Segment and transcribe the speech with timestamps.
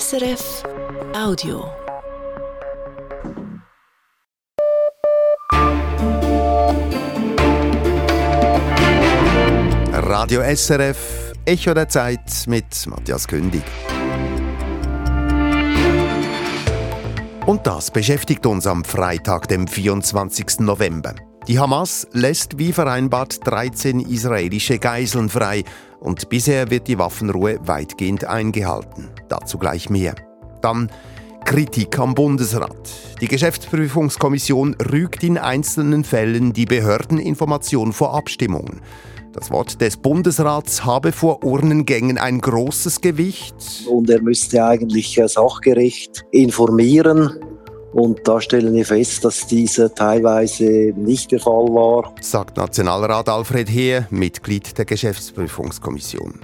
[0.00, 0.62] SRF
[1.14, 1.70] Audio.
[9.92, 13.64] Radio SRF, Echo der Zeit mit Matthias Kündig.
[17.44, 20.60] Und das beschäftigt uns am Freitag, dem 24.
[20.60, 21.16] November.
[21.48, 25.64] Die Hamas lässt wie vereinbart 13 israelische Geiseln frei
[25.98, 29.08] und bisher wird die Waffenruhe weitgehend eingehalten.
[29.28, 30.14] Dazu gleich mehr.
[30.60, 30.88] Dann
[31.44, 32.90] Kritik am Bundesrat.
[33.20, 38.80] Die Geschäftsprüfungskommission rügt in einzelnen Fällen die Behördeninformation vor Abstimmungen.
[39.32, 43.56] Das Wort des Bundesrats habe vor Urnengängen ein großes Gewicht.
[43.88, 47.40] Und er müsste eigentlich sachgerecht informieren.
[47.92, 52.14] Und da stellen wir fest, dass dieser teilweise nicht der Fall war.
[52.20, 56.40] Sagt Nationalrat Alfred Heer, Mitglied der Geschäftsprüfungskommission.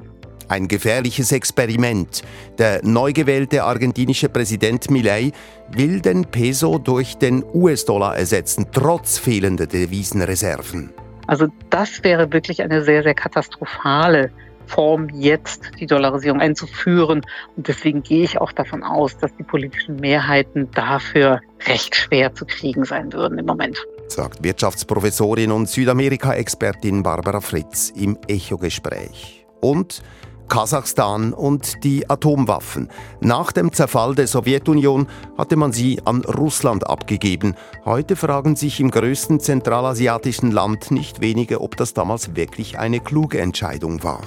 [0.49, 2.23] Ein gefährliches Experiment.
[2.59, 5.33] Der neu gewählte argentinische Präsident Milei
[5.71, 10.91] will den Peso durch den US-Dollar ersetzen, trotz fehlender Devisenreserven.
[11.27, 14.31] Also das wäre wirklich eine sehr, sehr katastrophale
[14.69, 17.23] Form, jetzt die Dollarisierung einzuführen.
[17.57, 22.47] Und deswegen gehe ich auch davon aus, dass die politischen Mehrheiten dafür recht schwer zu
[22.47, 23.79] kriegen sein würden im Moment.
[24.07, 29.47] Sagt Wirtschaftsprofessorin und Südamerika-Expertin Barbara Fritz im Echo-Gespräch.
[29.61, 30.03] Und
[30.49, 32.89] Kasachstan und die Atomwaffen.
[33.21, 37.55] Nach dem Zerfall der Sowjetunion hatte man sie an Russland abgegeben.
[37.85, 43.41] Heute fragen sich im größten zentralasiatischen Land nicht wenige, ob das damals wirklich eine kluge
[43.41, 44.23] Entscheidung war.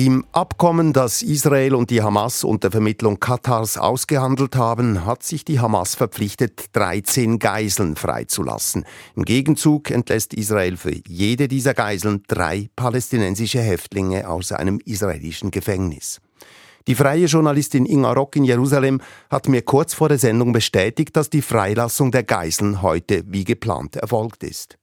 [0.00, 5.58] Im Abkommen, das Israel und die Hamas unter Vermittlung Katars ausgehandelt haben, hat sich die
[5.58, 8.84] Hamas verpflichtet, 13 Geiseln freizulassen.
[9.16, 16.20] Im Gegenzug entlässt Israel für jede dieser Geiseln drei palästinensische Häftlinge aus einem israelischen Gefängnis.
[16.86, 21.28] Die freie Journalistin Inga Rock in Jerusalem hat mir kurz vor der Sendung bestätigt, dass
[21.28, 24.78] die Freilassung der Geiseln heute wie geplant erfolgt ist.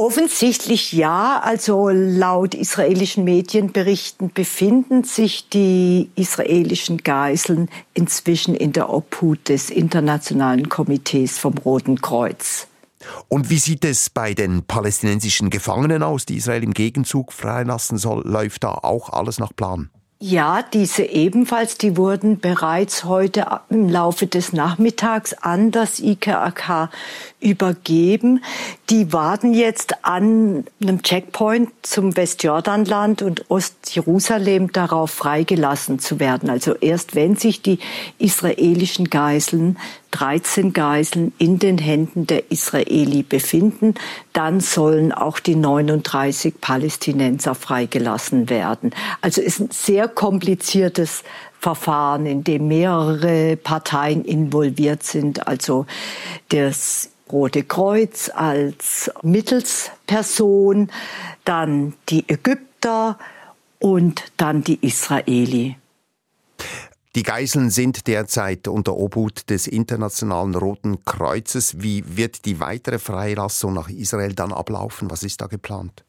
[0.00, 1.42] Offensichtlich ja.
[1.44, 10.70] Also laut israelischen Medienberichten befinden sich die israelischen Geiseln inzwischen in der Obhut des Internationalen
[10.70, 12.66] Komitees vom Roten Kreuz.
[13.28, 18.26] Und wie sieht es bei den palästinensischen Gefangenen aus, die Israel im Gegenzug freilassen soll?
[18.26, 19.90] Läuft da auch alles nach Plan?
[20.22, 26.90] Ja, diese ebenfalls, die wurden bereits heute im Laufe des Nachmittags an das IKAK
[27.40, 28.44] übergeben.
[28.90, 36.50] Die warten jetzt an einem Checkpoint zum Westjordanland und Ostjerusalem darauf freigelassen zu werden.
[36.50, 37.78] Also erst wenn sich die
[38.18, 39.78] israelischen Geiseln
[40.10, 43.94] 13 Geiseln in den Händen der Israeli befinden,
[44.32, 48.90] dann sollen auch die 39 Palästinenser freigelassen werden.
[49.20, 51.22] Also ist ein sehr kompliziertes
[51.60, 55.46] Verfahren, in dem mehrere Parteien involviert sind.
[55.46, 55.86] Also
[56.48, 60.90] das Rote Kreuz als Mittelsperson,
[61.44, 63.18] dann die Ägypter
[63.78, 65.76] und dann die Israeli.
[67.16, 71.82] Die Geiseln sind derzeit unter Obhut des Internationalen Roten Kreuzes.
[71.82, 75.10] Wie wird die weitere Freilassung nach Israel dann ablaufen?
[75.10, 76.04] Was ist da geplant?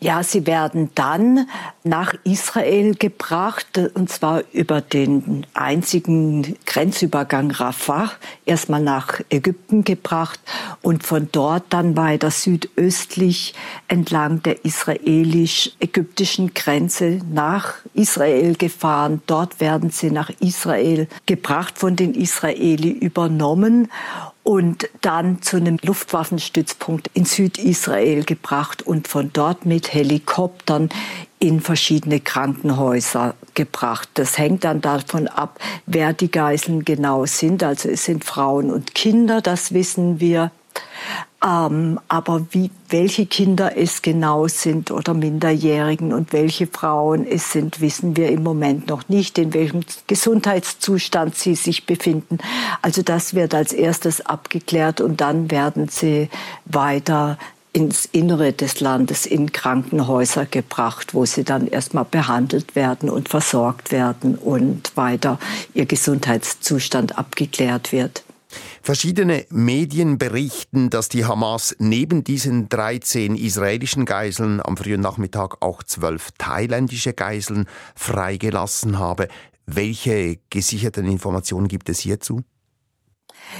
[0.00, 1.46] Ja, sie werden dann
[1.84, 8.10] nach Israel gebracht, und zwar über den einzigen Grenzübergang Rafah,
[8.46, 10.40] erstmal nach Ägypten gebracht
[10.80, 13.54] und von dort dann weiter südöstlich
[13.86, 19.20] entlang der israelisch-ägyptischen Grenze nach Israel gefahren.
[19.26, 23.88] Dort werden sie nach Israel gebracht, von den Israeli übernommen
[24.50, 30.88] und dann zu einem Luftwaffenstützpunkt in Südisrael gebracht und von dort mit Helikoptern
[31.38, 34.08] in verschiedene Krankenhäuser gebracht.
[34.14, 37.62] Das hängt dann davon ab, wer die Geiseln genau sind.
[37.62, 40.50] Also es sind Frauen und Kinder, das wissen wir.
[41.42, 47.80] Ähm, aber wie, welche Kinder es genau sind oder Minderjährigen und welche Frauen es sind,
[47.80, 52.38] wissen wir im Moment noch nicht, in welchem Gesundheitszustand sie sich befinden.
[52.82, 56.28] Also das wird als erstes abgeklärt und dann werden sie
[56.66, 57.38] weiter
[57.72, 63.92] ins Innere des Landes in Krankenhäuser gebracht, wo sie dann erstmal behandelt werden und versorgt
[63.92, 65.38] werden und weiter
[65.72, 68.24] ihr Gesundheitszustand abgeklärt wird.
[68.82, 75.82] Verschiedene Medien berichten, dass die Hamas neben diesen 13 israelischen Geiseln am frühen Nachmittag auch
[75.82, 79.28] zwölf thailändische Geiseln freigelassen habe.
[79.66, 82.42] Welche gesicherten Informationen gibt es hierzu?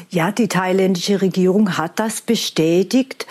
[0.08, 3.26] Ja, die thailändische Regierung hat das bestätigt.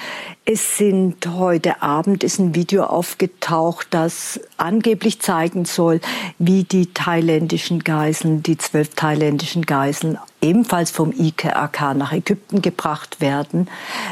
[0.45, 5.99] Es sind heute Abend ist ein Video aufgetaucht, das angeblich zeigen soll,
[6.37, 13.67] wie die thailändischen Geiseln, die zwölf thailändischen Geiseln, ebenfalls vom IKRK nach Ägypten gebracht werden.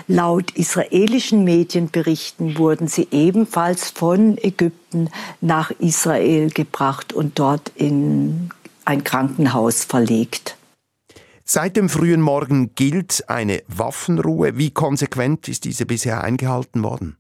[0.08, 5.10] Laut israelischen Medienberichten wurden sie ebenfalls von Ägypten
[5.42, 8.50] nach Israel gebracht und dort in
[8.86, 10.57] ein Krankenhaus verlegt.
[11.50, 14.58] Seit dem frühen Morgen gilt eine Waffenruhe.
[14.58, 17.16] Wie konsequent ist diese bisher eingehalten worden?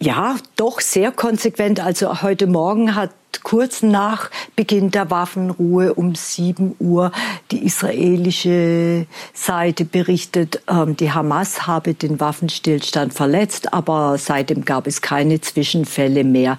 [0.00, 1.80] Ja, doch sehr konsequent.
[1.80, 3.10] Also heute Morgen hat
[3.42, 7.12] kurz nach Beginn der Waffenruhe um 7 Uhr
[7.50, 15.02] die israelische Seite berichtet, ähm, die Hamas habe den Waffenstillstand verletzt, aber seitdem gab es
[15.02, 16.58] keine Zwischenfälle mehr.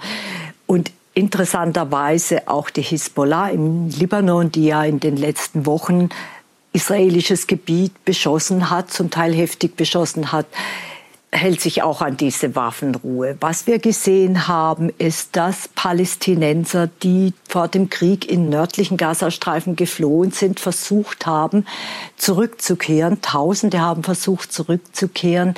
[0.68, 6.10] Und interessanterweise auch die Hisbollah im Libanon, die ja in den letzten Wochen
[6.72, 10.46] israelisches Gebiet beschossen hat, zum Teil heftig beschossen hat,
[11.32, 13.38] hält sich auch an diese Waffenruhe.
[13.40, 20.32] Was wir gesehen haben, ist, dass Palästinenser, die vor dem Krieg in nördlichen Gazastreifen geflohen
[20.32, 21.66] sind, versucht haben,
[22.18, 23.22] zurückzukehren.
[23.22, 25.54] Tausende haben versucht, zurückzukehren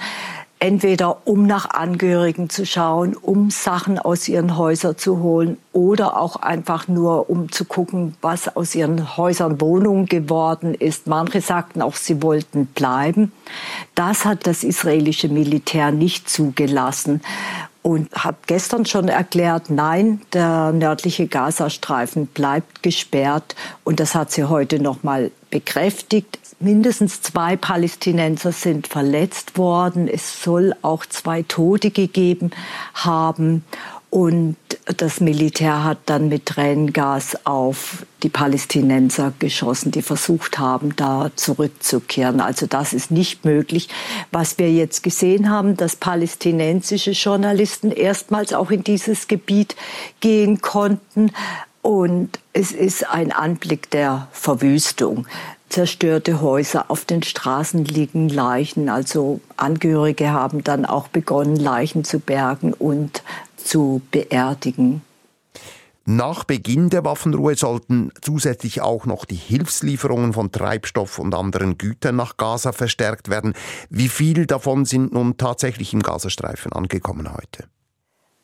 [0.61, 6.35] entweder um nach Angehörigen zu schauen, um Sachen aus ihren Häusern zu holen oder auch
[6.35, 11.07] einfach nur um zu gucken, was aus ihren Häusern Wohnungen geworden ist.
[11.07, 13.31] Manche sagten auch, sie wollten bleiben.
[13.95, 17.21] Das hat das israelische Militär nicht zugelassen
[17.81, 24.43] und hat gestern schon erklärt, nein, der nördliche Gazastreifen bleibt gesperrt und das hat sie
[24.43, 26.39] heute noch mal bekräftigt.
[26.59, 30.07] Mindestens zwei Palästinenser sind verletzt worden.
[30.07, 32.51] Es soll auch zwei Tote gegeben
[32.93, 33.65] haben.
[34.11, 34.57] Und
[34.97, 42.41] das Militär hat dann mit Tränengas auf die Palästinenser geschossen, die versucht haben, da zurückzukehren.
[42.41, 43.87] Also das ist nicht möglich.
[44.29, 49.77] Was wir jetzt gesehen haben, dass palästinensische Journalisten erstmals auch in dieses Gebiet
[50.19, 51.31] gehen konnten.
[51.81, 55.25] Und es ist ein Anblick der Verwüstung
[55.71, 58.89] zerstörte Häuser, auf den Straßen liegen Leichen.
[58.89, 63.23] Also Angehörige haben dann auch begonnen, Leichen zu bergen und
[63.63, 65.01] zu beerdigen.
[66.05, 72.15] Nach Beginn der Waffenruhe sollten zusätzlich auch noch die Hilfslieferungen von Treibstoff und anderen Gütern
[72.15, 73.53] nach Gaza verstärkt werden.
[73.89, 77.65] Wie viel davon sind nun tatsächlich im Gazastreifen angekommen heute?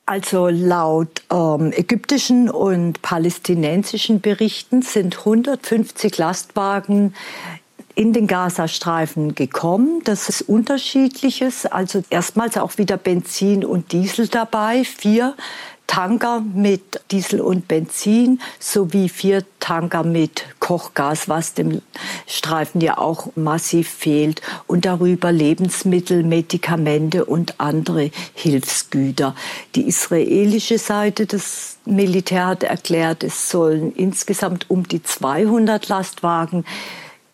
[0.05, 7.13] Also laut ähm, ägyptischen und palästinensischen Berichten sind 150 Lastwagen
[7.97, 10.01] in den Gazastreifen gekommen.
[10.03, 11.65] Das ist unterschiedliches.
[11.65, 14.83] Also erstmals auch wieder Benzin und Diesel dabei.
[14.83, 15.33] Vier
[15.88, 21.81] Tanker mit Diesel und Benzin sowie vier Tanker mit Kochgas, was dem
[22.27, 24.43] Streifen ja auch massiv fehlt.
[24.67, 29.33] Und darüber Lebensmittel, Medikamente und andere Hilfsgüter.
[29.73, 36.63] Die israelische Seite des Militär hat erklärt, es sollen insgesamt um die 200 Lastwagen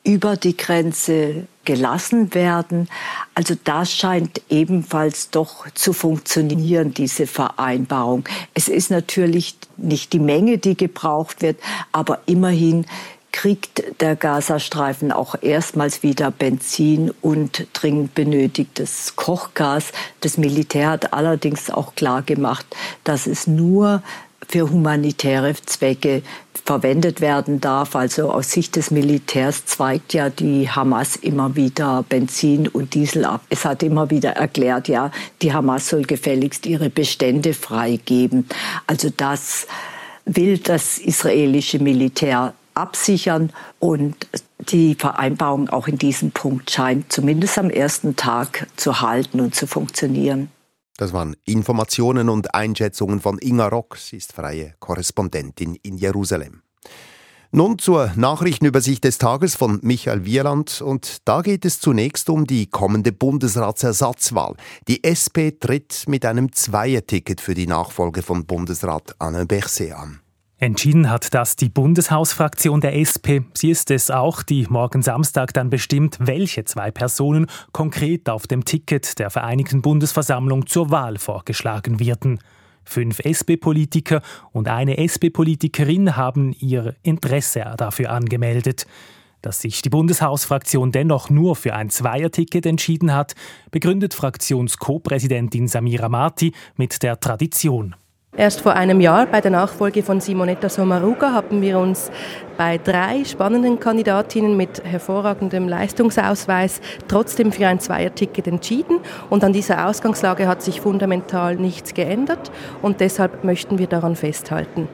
[0.04, 2.90] über die Grenze gelassen werden.
[3.36, 8.26] Also das scheint ebenfalls doch zu funktionieren, diese Vereinbarung.
[8.54, 11.58] Es ist natürlich nicht die Menge, die gebraucht wird,
[11.94, 12.86] aber immerhin
[13.32, 19.92] kriegt der Gazastreifen auch erstmals wieder Benzin und dringend benötigtes Kochgas.
[20.20, 22.66] Das Militär hat allerdings auch klar gemacht,
[23.04, 24.04] dass es nur
[24.48, 26.22] für humanitäre Zwecke
[26.66, 27.96] verwendet werden darf.
[27.96, 33.42] Also aus Sicht des Militärs zweigt ja die Hamas immer wieder Benzin und Diesel ab.
[33.50, 38.48] Es hat immer wieder erklärt, ja, die Hamas soll gefälligst ihre Bestände freigeben.
[38.88, 39.68] Also das
[40.26, 44.28] will das israelische Militär absichern und
[44.60, 49.68] die Vereinbarung auch in diesem Punkt scheint zumindest am ersten Tag zu halten und zu
[49.68, 50.50] funktionieren.
[50.98, 53.98] Das waren Informationen und Einschätzungen von Inga Rock.
[53.98, 56.62] Sie ist freie Korrespondentin in Jerusalem.
[57.56, 62.66] Nun zur Nachrichtenübersicht des Tages von Michael Wieland und da geht es zunächst um die
[62.66, 64.56] kommende Bundesratsersatzwahl.
[64.88, 70.23] Die SP tritt mit einem Zweierticket für die Nachfolge von Bundesrat Anne Berset an.
[70.60, 73.44] Entschieden hat das die Bundeshausfraktion der SP.
[73.54, 78.64] Sie ist es auch, die morgen Samstag dann bestimmt, welche zwei Personen konkret auf dem
[78.64, 82.40] Ticket der Vereinigten Bundesversammlung zur Wahl vorgeschlagen werden.
[82.86, 88.86] Fünf SP-Politiker und eine SP-Politikerin haben ihr Interesse dafür angemeldet.
[89.42, 93.36] Dass sich die Bundeshausfraktion dennoch nur für ein Zweierticket entschieden hat,
[93.72, 97.96] begründet Fraktions-Co-Präsidentin Samira Marti mit der Tradition.
[98.36, 102.10] Erst vor einem Jahr bei der Nachfolge von Simonetta Sommaruga haben wir uns
[102.58, 109.02] bei drei spannenden Kandidatinnen mit hervorragendem Leistungsausweis trotzdem für ein Zweierticket entschieden.
[109.30, 114.88] Und an dieser Ausgangslage hat sich fundamental nichts geändert und deshalb möchten wir daran festhalten.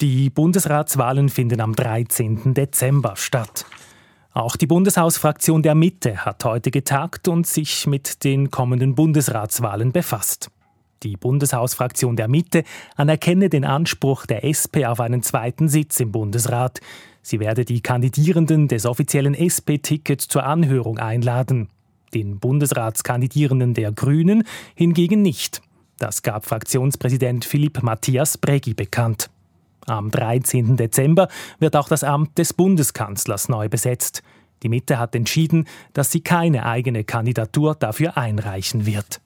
[0.00, 2.54] Die Bundesratswahlen finden am 13.
[2.54, 3.66] Dezember statt.
[4.32, 10.50] Auch die Bundeshausfraktion der Mitte hat heute getagt und sich mit den kommenden Bundesratswahlen befasst.
[11.04, 12.64] Die Bundeshausfraktion der Mitte
[12.96, 16.80] anerkenne den Anspruch der SP auf einen zweiten Sitz im Bundesrat.
[17.22, 21.68] Sie werde die Kandidierenden des offiziellen SP-Tickets zur Anhörung einladen.
[22.14, 24.42] Den Bundesratskandidierenden der Grünen
[24.74, 25.60] hingegen nicht.
[25.98, 29.30] Das gab Fraktionspräsident Philipp Matthias Bregi bekannt.
[29.86, 30.76] Am 13.
[30.76, 31.28] Dezember
[31.58, 34.22] wird auch das Amt des Bundeskanzlers neu besetzt.
[34.62, 39.20] Die Mitte hat entschieden, dass sie keine eigene Kandidatur dafür einreichen wird.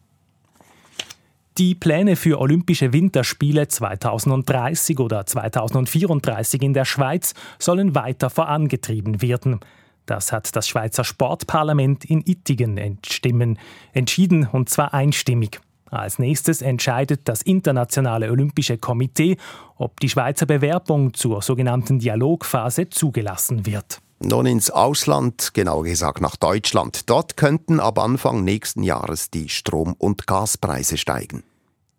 [1.59, 9.61] Die Pläne für Olympische Winterspiele 2030 oder 2034 in der Schweiz sollen weiter vorangetrieben werden.
[10.07, 15.61] Das hat das Schweizer Sportparlament in Ittigen entschieden, und zwar einstimmig.
[15.91, 19.37] Als nächstes entscheidet das Internationale Olympische Komitee,
[19.77, 24.01] ob die Schweizer Bewerbung zur sogenannten Dialogphase zugelassen wird.
[24.25, 27.11] Nun ins Ausland, genauer gesagt nach Deutschland.
[27.11, 31.43] Dort könnten ab Anfang nächsten Jahres die Strom- und Gaspreise steigen.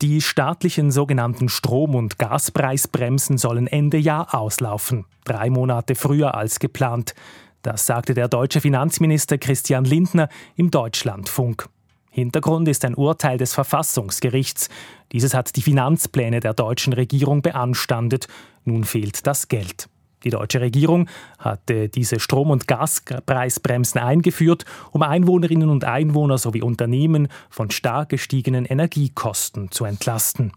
[0.02, 7.14] Die staatlichen sogenannten Strom- und Gaspreisbremsen sollen Ende Jahr auslaufen, drei Monate früher als geplant.
[7.62, 11.70] Das sagte der deutsche Finanzminister Christian Lindner im Deutschlandfunk.
[12.10, 14.70] Hintergrund ist ein Urteil des Verfassungsgerichts.
[15.12, 18.28] Dieses hat die Finanzpläne der deutschen Regierung beanstandet.
[18.66, 19.88] Nun fehlt das Geld.
[20.24, 27.28] Die deutsche Regierung hatte diese Strom- und Gaspreisbremsen eingeführt, um Einwohnerinnen und Einwohner sowie Unternehmen
[27.50, 30.54] von stark gestiegenen Energiekosten zu entlasten.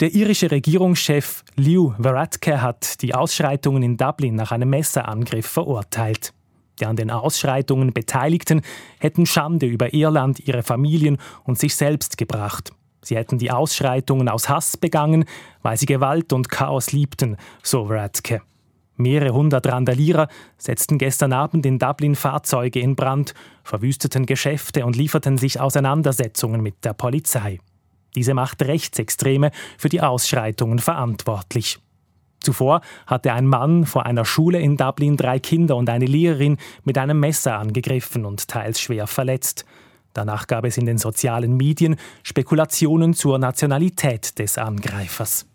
[0.00, 6.32] Der irische Regierungschef Liu Varadkar hat die Ausschreitungen in Dublin nach einem Messerangriff verurteilt.
[6.80, 8.62] Die an den Ausschreitungen Beteiligten
[8.98, 12.72] hätten Schande über Irland, ihre Familien und sich selbst gebracht.
[13.10, 15.24] Sie hätten die Ausschreitungen aus Hass begangen,
[15.62, 18.40] weil sie Gewalt und Chaos liebten, so Radke.
[18.94, 25.38] Mehrere hundert Randalierer setzten gestern Abend in Dublin Fahrzeuge in Brand, verwüsteten Geschäfte und lieferten
[25.38, 27.58] sich Auseinandersetzungen mit der Polizei.
[28.14, 31.80] Diese macht Rechtsextreme für die Ausschreitungen verantwortlich.
[32.38, 36.96] Zuvor hatte ein Mann vor einer Schule in Dublin drei Kinder und eine Lehrerin mit
[36.96, 39.64] einem Messer angegriffen und teils schwer verletzt.
[40.12, 45.46] Danach gab es in den sozialen Medien Spekulationen zur Nationalität des Angreifers.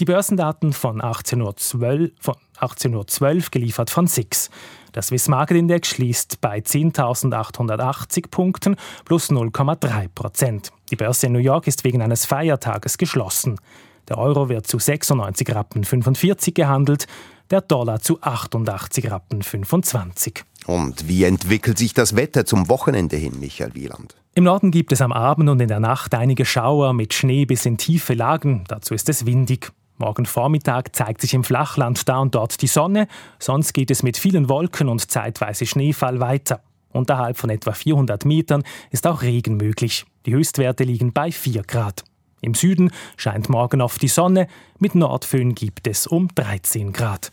[0.00, 3.00] Die Börsendaten von 18.12 Uhr, von 18
[3.52, 4.50] geliefert von SIX.
[4.90, 10.72] Das Swiss Market Index schließt bei 10.880 Punkten plus 0,3 Prozent.
[10.90, 13.60] Die Börse in New York ist wegen eines Feiertages geschlossen.
[14.08, 17.06] Der Euro wird zu 96 Rappen 45 gehandelt,
[17.50, 20.44] der Dollar zu 88 Rappen 25.
[20.66, 24.16] Und wie entwickelt sich das Wetter zum Wochenende hin, Michael Wieland?
[24.34, 27.66] Im Norden gibt es am Abend und in der Nacht einige Schauer mit Schnee bis
[27.66, 28.64] in tiefe Lagen.
[28.68, 29.70] Dazu ist es windig.
[29.96, 33.06] Morgen Vormittag zeigt sich im Flachland da und dort die Sonne,
[33.38, 36.62] sonst geht es mit vielen Wolken und zeitweise Schneefall weiter.
[36.90, 40.04] Unterhalb von etwa 400 Metern ist auch Regen möglich.
[40.26, 42.04] Die Höchstwerte liegen bei 4 Grad.
[42.44, 44.48] Im Süden scheint morgen oft die Sonne,
[44.78, 47.32] mit Nordföhn gibt es um 13 Grad.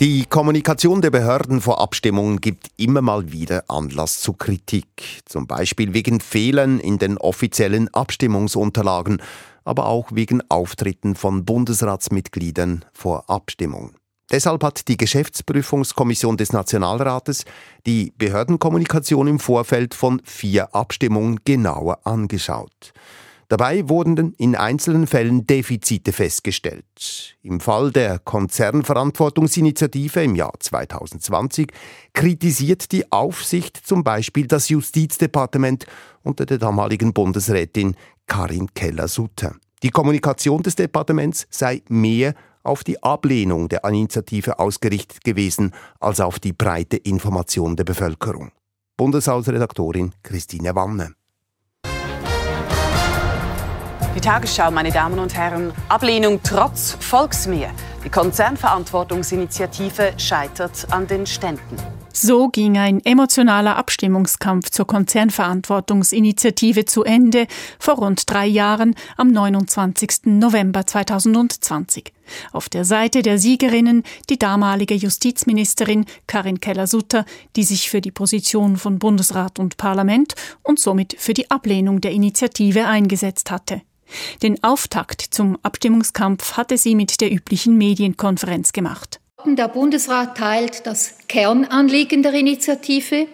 [0.00, 5.94] Die Kommunikation der Behörden vor Abstimmungen gibt immer mal wieder Anlass zu Kritik, zum Beispiel
[5.94, 9.22] wegen Fehlern in den offiziellen Abstimmungsunterlagen,
[9.64, 13.97] aber auch wegen Auftritten von Bundesratsmitgliedern vor Abstimmungen.
[14.30, 17.44] Deshalb hat die Geschäftsprüfungskommission des Nationalrates
[17.86, 22.92] die Behördenkommunikation im Vorfeld von vier Abstimmungen genauer angeschaut.
[23.48, 27.38] Dabei wurden in einzelnen Fällen Defizite festgestellt.
[27.42, 31.72] Im Fall der Konzernverantwortungsinitiative im Jahr 2020
[32.12, 35.86] kritisiert die Aufsicht zum Beispiel das Justizdepartement
[36.22, 39.56] unter der damaligen Bundesrätin Karin Keller-Sutter.
[39.82, 46.38] Die Kommunikation des Departements sei mehr auf die Ablehnung der Initiative ausgerichtet gewesen als auf
[46.38, 48.52] die breite Information der Bevölkerung.
[48.96, 51.14] Bundeshausredaktorin Christine Wanne.
[54.14, 55.72] Die Tagesschau, meine Damen und Herren.
[55.88, 57.70] Ablehnung trotz Volksmehr.
[58.04, 61.76] Die Konzernverantwortungsinitiative scheitert an den Ständen.
[62.20, 67.46] So ging ein emotionaler Abstimmungskampf zur Konzernverantwortungsinitiative zu Ende
[67.78, 70.22] vor rund drei Jahren am 29.
[70.24, 72.12] November 2020.
[72.50, 78.78] Auf der Seite der Siegerinnen die damalige Justizministerin Karin Keller-Sutter, die sich für die Position
[78.78, 80.34] von Bundesrat und Parlament
[80.64, 83.82] und somit für die Ablehnung der Initiative eingesetzt hatte.
[84.42, 89.20] Den Auftakt zum Abstimmungskampf hatte sie mit der üblichen Medienkonferenz gemacht.
[89.46, 93.28] Der Bundesrat teilt das Kernanliegen der Initiative,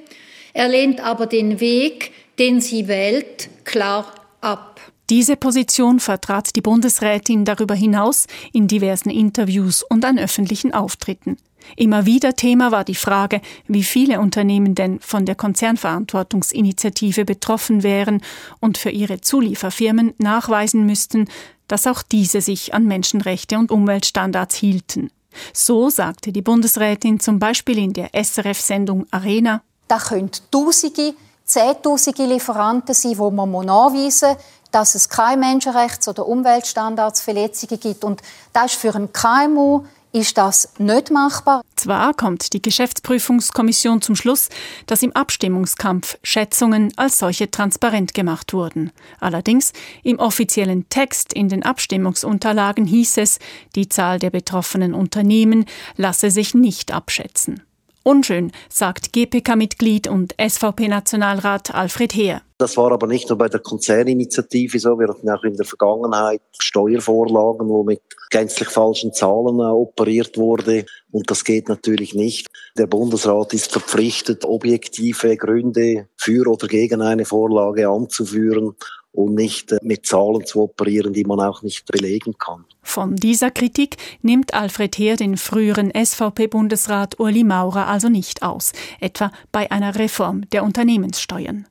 [0.53, 4.07] er lehnt aber den Weg, den sie wählt, klar
[4.41, 4.81] ab.
[5.09, 11.39] Diese Position vertrat die Bundesrätin darüber hinaus in diversen Interviews und an öffentlichen Auftritten.
[11.77, 18.21] Immer wieder Thema war die Frage, wie viele Unternehmen denn von der Konzernverantwortungsinitiative betroffen wären
[18.61, 21.29] und für ihre Zulieferfirmen nachweisen müssten,
[21.67, 25.11] dass auch diese sich an Menschenrechte und Umweltstandards hielten.
[25.53, 29.63] So sagte die Bundesrätin zum Beispiel in der SRF-Sendung Arena.
[29.89, 31.15] Da können Tausende,
[31.45, 34.39] Zehntausende Lieferanten sein, wo man nachweisen muss,
[34.71, 38.03] dass es keine Menschenrechts- oder Umweltstandardsverletzungen gibt.
[38.03, 38.23] Und
[38.53, 41.63] das ist für ein KMU ist das nicht machbar.
[41.75, 44.49] Zwar kommt die Geschäftsprüfungskommission zum Schluss,
[44.87, 48.93] dass im Abstimmungskampf Schätzungen als solche transparent gemacht wurden.
[49.19, 49.73] Allerdings
[50.05, 53.41] im offiziellen Text in den Abstimmungsunterlagen hieß es,
[53.75, 55.67] die Zahl der betroffenen Unternehmen
[55.97, 57.63] lasse sich nicht abschätzen.
[58.07, 62.43] Unschön, sagt GPK-Mitglied und SVP-Nationalrat Alfred Heer.
[62.59, 64.99] Das war aber nicht nur bei der Konzerninitiative so.
[64.99, 70.85] Wir hatten auch in der Vergangenheit Steuervorlagen, wo mit gänzlich falschen Zahlen operiert wurde.
[71.13, 72.49] Und das geht natürlich nicht.
[72.77, 78.77] Der Bundesrat ist verpflichtet, objektive Gründe für oder gegen eine Vorlage anzuführen
[79.15, 82.65] und nicht äh, mit Zahlen zu operieren, die man auch nicht belegen kann.
[82.83, 89.31] Von dieser Kritik nimmt Alfred Heer den früheren SVP-Bundesrat Uli Maurer also nicht aus, etwa
[89.53, 91.67] bei einer Reform der Unternehmenssteuern.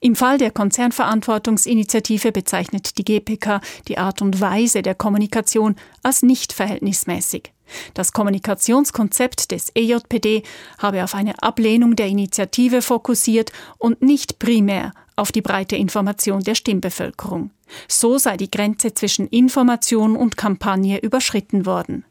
[0.00, 6.52] Im Fall der Konzernverantwortungsinitiative bezeichnet die GPK die Art und Weise der Kommunikation als nicht
[6.52, 7.52] verhältnismäßig.
[7.94, 10.42] Das Kommunikationskonzept des EJPD
[10.78, 16.54] habe auf eine Ablehnung der Initiative fokussiert und nicht primär auf die breite Information der
[16.54, 17.50] Stimmbevölkerung.
[17.88, 22.04] So sei die Grenze zwischen Information und Kampagne überschritten worden.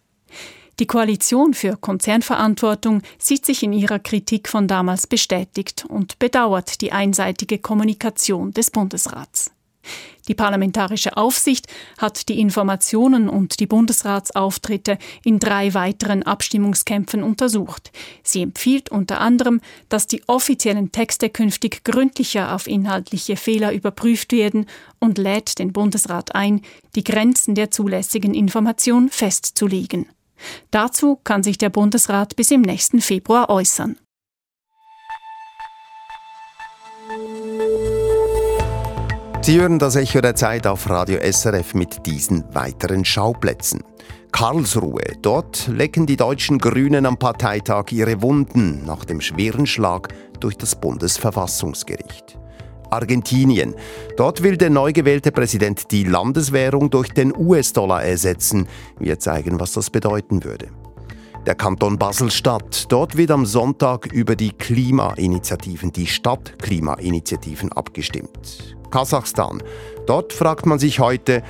[0.79, 6.91] Die Koalition für Konzernverantwortung sieht sich in ihrer Kritik von damals bestätigt und bedauert die
[6.91, 9.51] einseitige Kommunikation des Bundesrats.
[10.27, 17.92] Die parlamentarische Aufsicht hat die Informationen und die Bundesratsauftritte in drei weiteren Abstimmungskämpfen untersucht.
[18.24, 24.66] Sie empfiehlt unter anderem, dass die offiziellen Texte künftig gründlicher auf inhaltliche Fehler überprüft werden
[25.00, 26.61] und lädt den Bundesrat ein,
[26.96, 30.07] die Grenzen der zulässigen Information festzulegen.
[30.72, 33.98] Dazu kann sich der Bundesrat bis im nächsten Februar äußern.
[39.48, 43.81] Sie hören das Echo der Zeit auf Radio SRF mit diesen weiteren Schauplätzen.
[44.33, 45.14] Karlsruhe.
[45.22, 50.10] Dort lecken die deutschen Grünen am Parteitag ihre Wunden nach dem schweren Schlag
[50.42, 52.38] durch das Bundesverfassungsgericht.
[52.90, 53.74] Argentinien.
[54.18, 58.68] Dort will der neu gewählte Präsident die Landeswährung durch den US-Dollar ersetzen.
[59.00, 60.68] Wir zeigen, was das bedeuten würde.
[61.46, 62.88] Der Kanton Basel-Stadt.
[62.90, 68.76] Dort wird am Sonntag über die Klimainitiativen, die Stadtklimainitiativen abgestimmt.
[68.91, 69.63] Kasachstan.
[70.05, 71.43] Dort fragt man sich heute,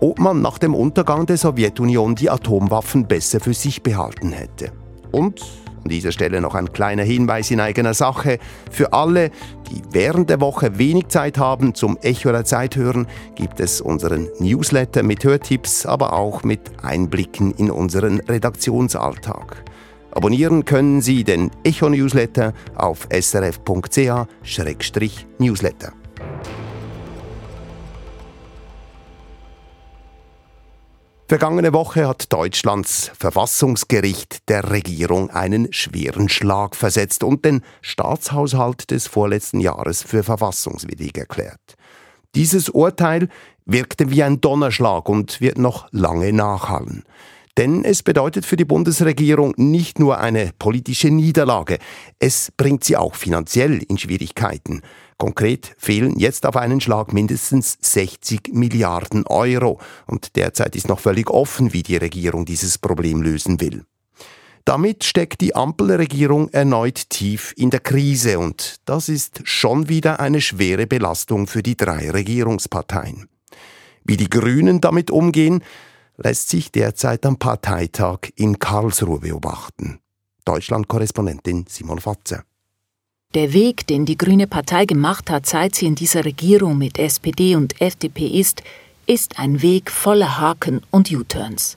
[0.00, 4.72] ob man nach dem Untergang der Sowjetunion die Atomwaffen besser für sich behalten hätte.
[5.12, 5.40] Und
[5.84, 8.38] an dieser Stelle noch ein kleiner Hinweis in eigener Sache.
[8.70, 9.30] Für alle,
[9.70, 14.30] die während der Woche wenig Zeit haben zum Echo der Zeit hören, gibt es unseren
[14.38, 19.62] Newsletter mit Hörtipps, aber auch mit Einblicken in unseren Redaktionsalltag.
[20.10, 25.92] Abonnieren können Sie den Echo Newsletter auf srf.ch-newsletter.
[31.34, 39.08] Vergangene Woche hat Deutschlands Verfassungsgericht der Regierung einen schweren Schlag versetzt und den Staatshaushalt des
[39.08, 41.74] vorletzten Jahres für verfassungswidrig erklärt.
[42.36, 43.28] Dieses Urteil
[43.66, 47.02] wirkte wie ein Donnerschlag und wird noch lange nachhallen.
[47.56, 51.78] Denn es bedeutet für die Bundesregierung nicht nur eine politische Niederlage,
[52.20, 54.82] es bringt sie auch finanziell in Schwierigkeiten.
[55.18, 59.80] Konkret fehlen jetzt auf einen Schlag mindestens 60 Milliarden Euro.
[60.06, 63.84] Und derzeit ist noch völlig offen, wie die Regierung dieses Problem lösen will.
[64.64, 70.40] Damit steckt die Ampelregierung erneut tief in der Krise und das ist schon wieder eine
[70.40, 73.28] schwere Belastung für die drei Regierungsparteien.
[74.04, 75.62] Wie die Grünen damit umgehen,
[76.16, 79.98] lässt sich derzeit am Parteitag in Karlsruhe beobachten.
[80.46, 82.44] Deutschland-Korrespondentin Simon Fatze.
[83.34, 87.56] Der Weg, den die Grüne Partei gemacht hat, seit sie in dieser Regierung mit SPD
[87.56, 88.62] und FDP ist,
[89.06, 91.76] ist ein Weg voller Haken und U-Turns.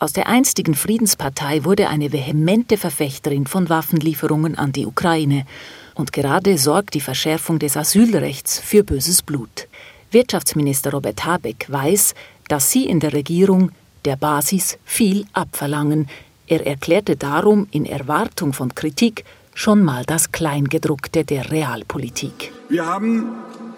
[0.00, 5.46] Aus der einstigen Friedenspartei wurde eine vehemente Verfechterin von Waffenlieferungen an die Ukraine.
[5.94, 9.68] Und gerade sorgt die Verschärfung des Asylrechts für böses Blut.
[10.10, 12.16] Wirtschaftsminister Robert Habeck weiß,
[12.48, 13.70] dass sie in der Regierung
[14.04, 16.08] der Basis viel abverlangen.
[16.48, 22.52] Er erklärte darum in Erwartung von Kritik schon mal das Kleingedruckte der Realpolitik.
[22.68, 23.26] Wir haben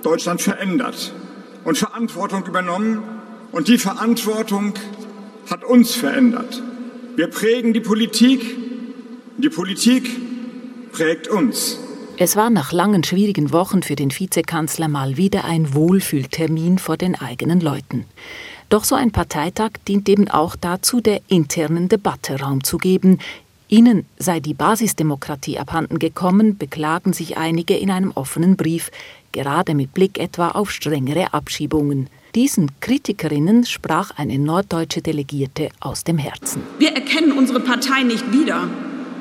[0.03, 1.13] Deutschland verändert
[1.65, 3.03] und Verantwortung übernommen
[3.53, 4.75] und die Verantwortung
[5.51, 6.63] hat uns verändert.
[7.17, 8.57] Wir prägen die Politik,
[9.39, 10.09] die Politik
[10.93, 11.79] prägt uns.
[12.19, 17.15] Es war nach langen schwierigen Wochen für den Vizekanzler mal wieder ein Wohlfühltermin vor den
[17.15, 18.05] eigenen Leuten.
[18.69, 23.19] Doch so ein Parteitag dient eben auch dazu, der internen Debatte Raum zu geben.
[23.73, 28.91] Ihnen sei die Basisdemokratie abhanden gekommen, beklagen sich einige in einem offenen Brief,
[29.33, 32.11] gerade mit Blick etwa auf strengere Abschiebungen.
[32.35, 36.63] Diesen Kritikerinnen sprach eine norddeutsche Delegierte aus dem Herzen.
[36.79, 38.69] Wir erkennen unsere Partei nicht wieder.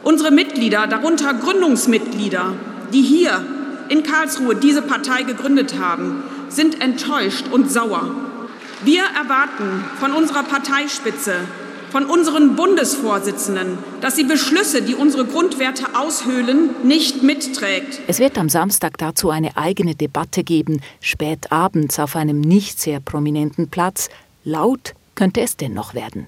[0.04, 2.54] Unsere Mitglieder, darunter Gründungsmitglieder,
[2.92, 3.46] die hier
[3.88, 8.14] in Karlsruhe diese Partei gegründet haben, sind enttäuscht und sauer.
[8.84, 11.36] Wir erwarten von unserer Parteispitze,
[11.92, 18.00] von unseren Bundesvorsitzenden, dass sie Beschlüsse, die unsere Grundwerte aushöhlen, nicht mitträgt.
[18.08, 23.00] Es wird am Samstag dazu eine eigene Debatte geben, spät abends auf einem nicht sehr
[23.00, 24.10] prominenten Platz.
[24.46, 26.28] Laut könnte es dennoch werden.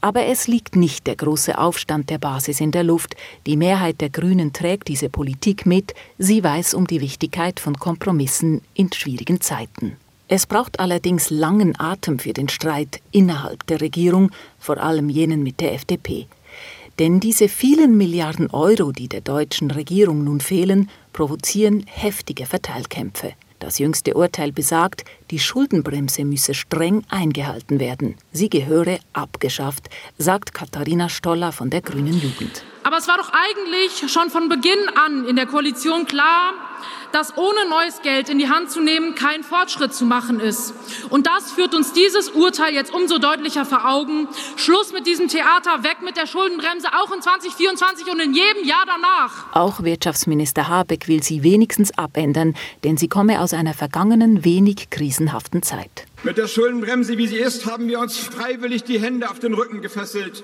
[0.00, 3.16] Aber es liegt nicht der große Aufstand der Basis in der Luft.
[3.46, 5.94] Die Mehrheit der Grünen trägt diese Politik mit.
[6.18, 9.96] Sie weiß um die Wichtigkeit von Kompromissen in schwierigen Zeiten.
[10.26, 15.60] Es braucht allerdings langen Atem für den Streit innerhalb der Regierung, vor allem jenen mit
[15.60, 16.26] der FDP.
[16.98, 23.34] Denn diese vielen Milliarden Euro, die der deutschen Regierung nun fehlen, provozieren heftige Verteilkämpfe.
[23.58, 28.16] Das jüngste Urteil besagt, die Schuldenbremse müsse streng eingehalten werden.
[28.32, 32.62] Sie gehöre abgeschafft, sagt Katharina Stoller von der Grünen Jugend.
[32.82, 36.52] Aber es war doch eigentlich schon von Beginn an in der Koalition klar,
[37.12, 40.74] dass ohne neues Geld in die Hand zu nehmen kein Fortschritt zu machen ist.
[41.10, 44.26] Und das führt uns dieses Urteil jetzt umso deutlicher vor Augen.
[44.56, 48.84] Schluss mit diesem Theater, weg mit der Schuldenbremse, auch in 2024 und in jedem Jahr
[48.86, 49.52] danach.
[49.52, 55.62] Auch Wirtschaftsminister Habeck will sie wenigstens abändern, denn sie komme aus einer vergangenen, wenig krisenhaften
[55.62, 56.06] Zeit.
[56.24, 59.82] Mit der Schuldenbremse, wie sie ist, haben wir uns freiwillig die Hände auf den Rücken
[59.82, 60.42] gefesselt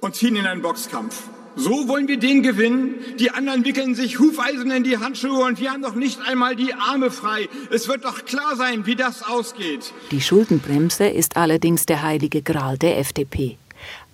[0.00, 1.22] und ziehen in einen Boxkampf.
[1.58, 2.94] So wollen wir den gewinnen.
[3.18, 6.72] Die anderen wickeln sich Hufeisen in die Handschuhe und wir haben doch nicht einmal die
[6.72, 7.48] Arme frei.
[7.72, 9.92] Es wird doch klar sein, wie das ausgeht.
[10.12, 13.56] Die Schuldenbremse ist allerdings der heilige Gral der FDP.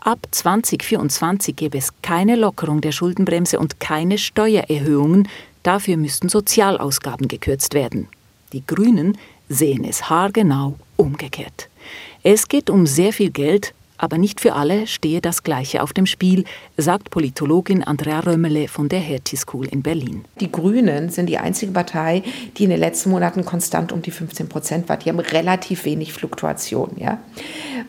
[0.01, 5.29] Ab 2024 gäbe es keine Lockerung der Schuldenbremse und keine Steuererhöhungen.
[5.63, 8.09] Dafür müssten Sozialausgaben gekürzt werden.
[8.55, 9.19] Die Grünen
[9.51, 11.69] sehen es haargenau umgekehrt.
[12.23, 16.07] Es geht um sehr viel Geld, aber nicht für alle stehe das Gleiche auf dem
[16.07, 16.45] Spiel,
[16.77, 20.25] sagt Politologin Andrea Römmele von der Hertie School in Berlin.
[20.41, 22.23] Die Grünen sind die einzige Partei,
[22.57, 24.97] die in den letzten Monaten konstant um die 15 Prozent war.
[24.97, 26.91] Die haben relativ wenig Fluktuation.
[26.97, 27.19] Ja?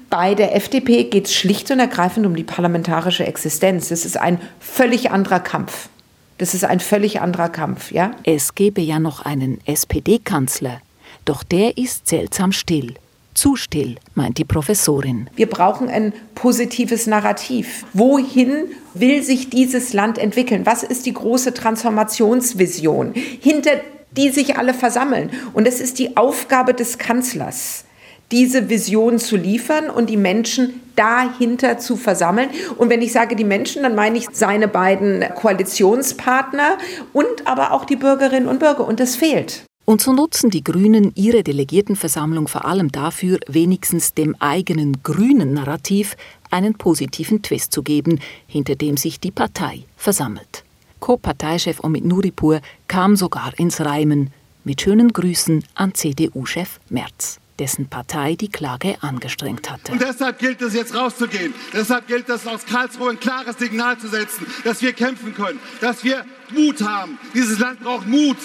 [0.09, 3.89] Bei der FDP geht es schlicht und ergreifend um die parlamentarische Existenz.
[3.89, 5.89] Das ist ein völlig anderer Kampf.
[6.37, 8.11] Das ist ein völlig anderer Kampf, ja?
[8.23, 10.81] Es gäbe ja noch einen SPD-Kanzler,
[11.23, 12.95] doch der ist seltsam still.
[13.35, 15.29] Zu still, meint die Professorin.
[15.35, 17.85] Wir brauchen ein positives Narrativ.
[17.91, 20.65] Wohin will sich dieses Land entwickeln?
[20.65, 23.71] Was ist die große Transformationsvision, hinter
[24.15, 25.31] die sich alle versammeln?
[25.51, 27.83] Und es ist die Aufgabe des Kanzlers,
[28.31, 32.49] diese Vision zu liefern und die Menschen dahinter zu versammeln.
[32.77, 36.77] Und wenn ich sage die Menschen, dann meine ich seine beiden Koalitionspartner
[37.11, 38.87] und aber auch die Bürgerinnen und Bürger.
[38.87, 39.65] Und das fehlt.
[39.85, 46.17] Und so nutzen die Grünen ihre Delegiertenversammlung vor allem dafür, wenigstens dem eigenen grünen Narrativ
[46.49, 50.63] einen positiven Twist zu geben, hinter dem sich die Partei versammelt.
[50.99, 54.31] Co-Parteichef Omid Nuripur kam sogar ins Reimen
[54.63, 59.93] mit schönen Grüßen an CDU-Chef Merz dessen Partei die Klage angestrengt hatte.
[59.93, 61.53] Und deshalb gilt es jetzt rauszugehen.
[61.71, 66.03] Deshalb gilt es aus Karlsruhe ein klares Signal zu setzen, dass wir kämpfen können, dass
[66.03, 67.17] wir Mut haben.
[67.33, 68.35] Dieses Land braucht Mut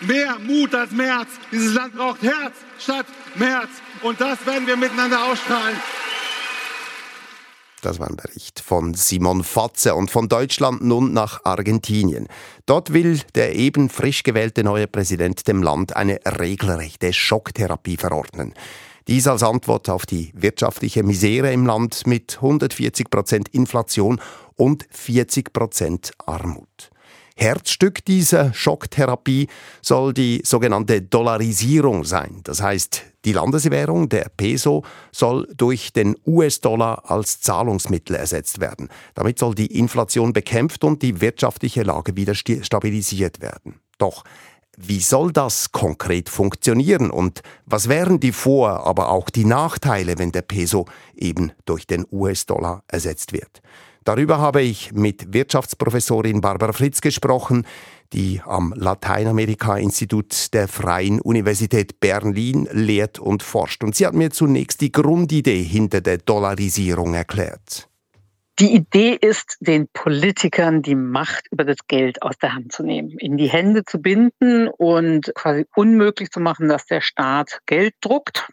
[0.00, 1.28] mehr Mut als März.
[1.50, 3.70] Dieses Land braucht Herz statt März.
[4.02, 5.76] Und das werden wir miteinander ausstrahlen.
[7.82, 12.26] Das war ein Bericht von Simon Fatze und von Deutschland nun nach Argentinien.
[12.66, 18.52] Dort will der eben frisch gewählte neue Präsident dem Land eine regelrechte Schocktherapie verordnen.
[19.06, 24.20] Dies als Antwort auf die wirtschaftliche Misere im Land mit 140 Prozent Inflation
[24.56, 26.90] und 40 Prozent Armut.
[27.40, 29.46] Herzstück dieser Schocktherapie
[29.80, 32.40] soll die sogenannte Dollarisierung sein.
[32.42, 38.88] Das heißt, die Landeswährung, der Peso, soll durch den US-Dollar als Zahlungsmittel ersetzt werden.
[39.14, 43.78] Damit soll die Inflation bekämpft und die wirtschaftliche Lage wieder stabilisiert werden.
[43.98, 44.24] Doch
[44.76, 50.32] wie soll das konkret funktionieren und was wären die Vor-, aber auch die Nachteile, wenn
[50.32, 53.62] der Peso eben durch den US-Dollar ersetzt wird?
[54.08, 57.66] Darüber habe ich mit Wirtschaftsprofessorin Barbara Fritz gesprochen,
[58.14, 63.84] die am Lateinamerika-Institut der Freien Universität Berlin lehrt und forscht.
[63.84, 67.90] Und sie hat mir zunächst die Grundidee hinter der Dollarisierung erklärt.
[68.60, 73.10] Die Idee ist, den Politikern die Macht über das Geld aus der Hand zu nehmen,
[73.18, 78.48] in die Hände zu binden und quasi unmöglich zu machen, dass der Staat Geld druckt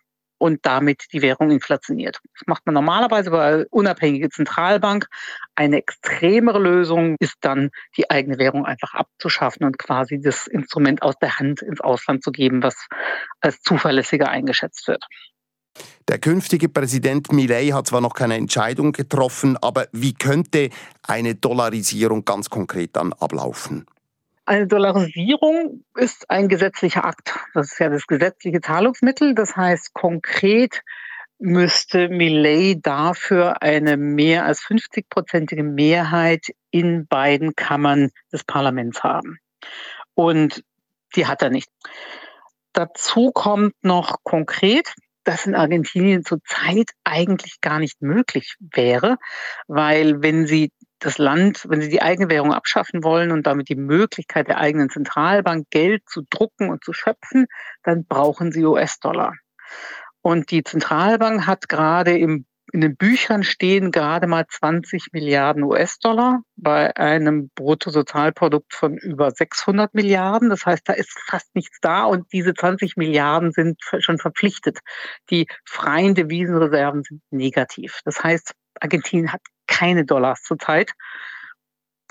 [0.46, 2.20] und damit die Währung inflationiert.
[2.38, 5.08] Das macht man normalerweise bei unabhängiger Zentralbank.
[5.56, 11.16] Eine extremere Lösung ist dann, die eigene Währung einfach abzuschaffen und quasi das Instrument aus
[11.20, 12.76] der Hand ins Ausland zu geben, was
[13.42, 15.04] als zuverlässiger eingeschätzt wird.
[16.08, 20.70] Der künftige Präsident Millet hat zwar noch keine Entscheidung getroffen, aber wie könnte
[21.02, 23.88] eine Dollarisierung ganz konkret dann ablaufen?
[24.48, 27.34] Eine Dollarisierung ist ein gesetzlicher Akt.
[27.56, 29.34] Das ist ja das gesetzliche Zahlungsmittel.
[29.34, 30.82] Das heißt, konkret
[31.40, 39.40] müsste Millet dafür eine mehr als 50-prozentige Mehrheit in beiden Kammern des Parlaments haben.
[40.14, 40.64] Und
[41.16, 41.70] die hat er nicht.
[42.72, 49.18] Dazu kommt noch konkret, dass in Argentinien zurzeit eigentlich gar nicht möglich wäre,
[49.68, 50.72] weil wenn sie
[51.06, 54.90] das Land, wenn sie die eigene Währung abschaffen wollen und damit die Möglichkeit der eigenen
[54.90, 57.46] Zentralbank Geld zu drucken und zu schöpfen,
[57.84, 59.34] dann brauchen sie US-Dollar.
[60.22, 66.42] Und die Zentralbank hat gerade im in den Büchern stehen gerade mal 20 Milliarden US-Dollar
[66.58, 70.50] bei einem Bruttosozialprodukt von über 600 Milliarden.
[70.50, 74.80] Das heißt, da ist fast nichts da und diese 20 Milliarden sind schon verpflichtet.
[75.30, 78.02] Die freien Devisenreserven sind negativ.
[78.04, 80.92] Das heißt, Argentinien hat keine Dollars zurzeit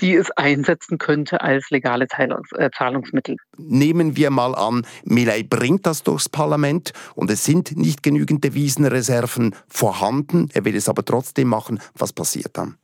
[0.00, 3.36] die es einsetzen könnte als legale äh, Zahlungsmittel.
[3.56, 9.54] Nehmen wir mal an, Millet bringt das durchs Parlament und es sind nicht genügend Devisenreserven
[9.68, 11.80] vorhanden, er will es aber trotzdem machen.
[11.94, 12.76] Was passiert dann?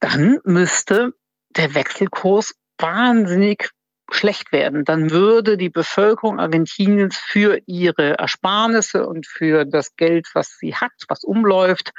[0.00, 1.14] Dann müsste
[1.56, 3.70] der Wechselkurs wahnsinnig
[4.10, 10.58] schlecht werden, dann würde die Bevölkerung Argentiniens für ihre Ersparnisse und für das Geld, was
[10.58, 11.92] sie hat, was umläuft,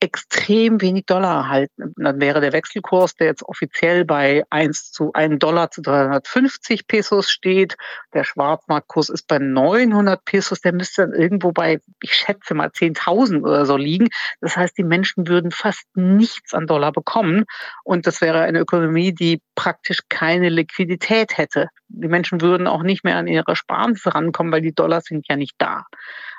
[0.00, 1.92] extrem wenig Dollar erhalten.
[1.96, 7.30] Dann wäre der Wechselkurs, der jetzt offiziell bei 1 zu 1 Dollar zu 350 Pesos
[7.30, 7.76] steht,
[8.14, 13.42] der Schwarzmarktkurs ist bei 900 Pesos, der müsste dann irgendwo bei, ich schätze mal 10.000
[13.42, 14.08] oder so liegen.
[14.40, 17.44] Das heißt, die Menschen würden fast nichts an Dollar bekommen
[17.84, 21.68] und das wäre eine Ökonomie, die praktisch keine Liquidität hätte.
[21.88, 25.36] Die Menschen würden auch nicht mehr an ihre Sparnisse rankommen, weil die Dollars sind ja
[25.36, 25.84] nicht da.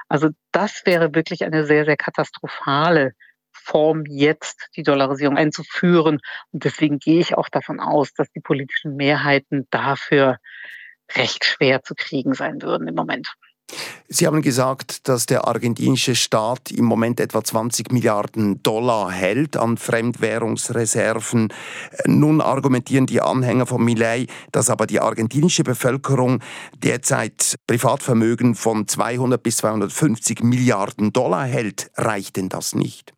[0.07, 3.13] Also das wäre wirklich eine sehr, sehr katastrophale
[3.63, 6.19] Form jetzt die Dollarisierung einzuführen.
[6.51, 10.37] Und deswegen gehe ich auch davon aus, dass die politischen Mehrheiten dafür
[11.15, 13.27] recht schwer zu kriegen sein würden im Moment.
[14.07, 19.77] Sie haben gesagt, dass der argentinische Staat im Moment etwa 20 Milliarden Dollar hält an
[19.77, 21.53] Fremdwährungsreserven.
[22.05, 26.41] Nun argumentieren die Anhänger von Millet, dass aber die argentinische Bevölkerung
[26.77, 31.91] derzeit Privatvermögen von 200 bis 250 Milliarden Dollar hält.
[31.95, 33.13] Reicht denn das nicht?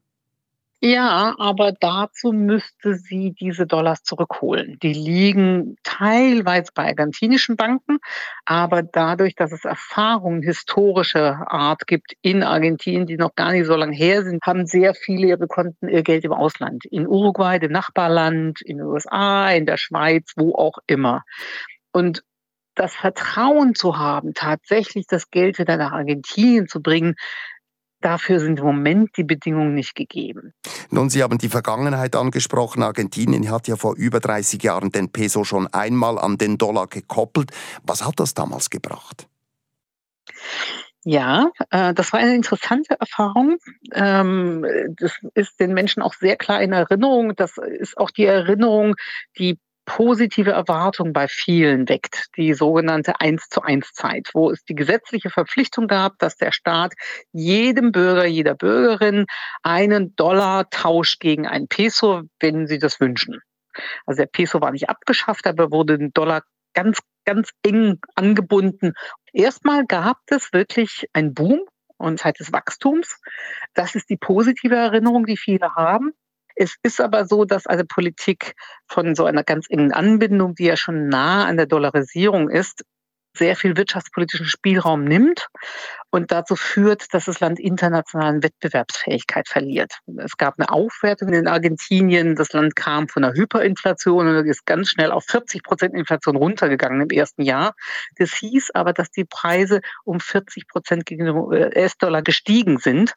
[0.85, 4.77] Ja, aber dazu müsste sie diese Dollars zurückholen.
[4.83, 7.99] Die liegen teilweise bei argentinischen Banken,
[8.43, 13.77] aber dadurch, dass es Erfahrungen historischer Art gibt in Argentinien, die noch gar nicht so
[13.77, 16.83] lange her sind, haben sehr viele ihre Konten ihr Geld im Ausland.
[16.91, 21.23] In Uruguay, dem Nachbarland, in den USA, in der Schweiz, wo auch immer.
[21.93, 22.23] Und
[22.75, 27.15] das Vertrauen zu haben, tatsächlich das Geld wieder nach Argentinien zu bringen,
[28.03, 30.53] Dafür sind im Moment die Bedingungen nicht gegeben.
[30.89, 32.83] Nun, Sie haben die Vergangenheit angesprochen.
[32.83, 37.51] Argentinien hat ja vor über 30 Jahren den Peso schon einmal an den Dollar gekoppelt.
[37.83, 39.29] Was hat das damals gebracht?
[41.05, 43.57] Ja, äh, das war eine interessante Erfahrung.
[43.93, 44.65] Ähm,
[44.97, 47.37] das ist den Menschen auch sehr klar in Erinnerung.
[47.37, 48.95] Das ist auch die Erinnerung,
[49.37, 54.75] die positive Erwartung bei vielen weckt, die sogenannte 1 zu 1 Zeit, wo es die
[54.75, 56.93] gesetzliche Verpflichtung gab, dass der Staat
[57.31, 59.25] jedem Bürger, jeder Bürgerin
[59.61, 63.41] einen Dollar tauscht gegen ein Peso, wenn sie das wünschen.
[64.05, 66.43] Also der Peso war nicht abgeschafft, aber wurde ein Dollar
[66.73, 68.93] ganz, ganz eng angebunden.
[69.31, 71.61] Erstmal gab es wirklich einen Boom
[71.97, 73.19] und Zeit des Wachstums.
[73.73, 76.13] Das ist die positive Erinnerung, die viele haben.
[76.55, 78.55] Es ist aber so, dass eine Politik
[78.87, 82.83] von so einer ganz engen Anbindung, die ja schon nah an der Dollarisierung ist,
[83.35, 85.47] sehr viel wirtschaftspolitischen Spielraum nimmt
[86.13, 89.93] und dazu führt, dass das Land internationalen Wettbewerbsfähigkeit verliert.
[90.17, 92.35] Es gab eine Aufwertung in Argentinien.
[92.35, 97.01] Das Land kam von einer Hyperinflation und ist ganz schnell auf 40 Prozent Inflation runtergegangen
[97.01, 97.73] im ersten Jahr.
[98.17, 103.13] Das hieß aber, dass die Preise um 40 Prozent gegen den US-Dollar gestiegen sind.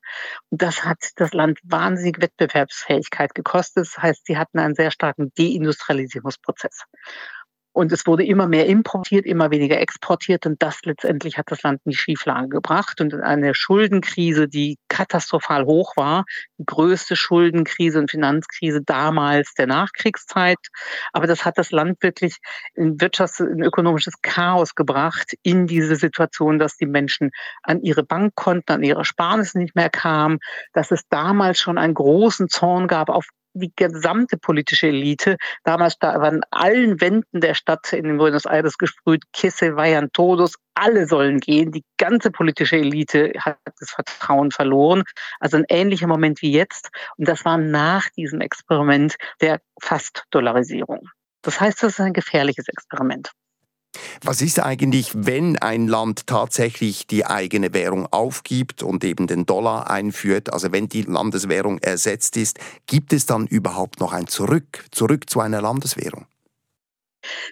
[0.48, 3.86] Und das hat das Land wahnsinnig Wettbewerbsfähigkeit gekostet.
[3.86, 6.84] Das heißt, sie hatten einen sehr starken Deindustrialisierungsprozess.
[7.76, 10.46] Und es wurde immer mehr importiert, immer weniger exportiert.
[10.46, 13.02] Und das letztendlich hat das Land in die Schieflage gebracht.
[13.02, 16.24] Und eine Schuldenkrise, die katastrophal hoch war,
[16.56, 20.56] die größte Schuldenkrise und Finanzkrise damals der Nachkriegszeit.
[21.12, 22.38] Aber das hat das Land wirklich
[22.76, 27.30] in Wirtschafts-, in ökonomisches Chaos gebracht, in diese Situation, dass die Menschen
[27.62, 30.38] an ihre Bankkonten, an ihre Sparnisse nicht mehr kamen,
[30.72, 35.36] dass es damals schon einen großen Zorn gab auf die gesamte politische Elite.
[35.64, 41.06] Damals da waren allen Wänden der Stadt in Buenos Aires gesprüht, Kisse, vayan todos, alle
[41.06, 41.72] sollen gehen.
[41.72, 45.04] Die ganze politische Elite hat das Vertrauen verloren.
[45.40, 46.90] Also ein ähnlicher Moment wie jetzt.
[47.16, 51.08] Und das war nach diesem Experiment der Fast-Dollarisierung.
[51.42, 53.30] Das heißt, das ist ein gefährliches Experiment.
[54.22, 59.90] Was ist eigentlich, wenn ein Land tatsächlich die eigene Währung aufgibt und eben den Dollar
[59.90, 65.28] einführt, also wenn die Landeswährung ersetzt ist, gibt es dann überhaupt noch ein Zurück, zurück
[65.30, 66.26] zu einer Landeswährung?